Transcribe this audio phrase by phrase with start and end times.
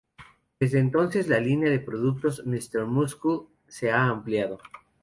[0.59, 4.57] Desde entonces, la linea de productos Mr Muscle se ha ampliado.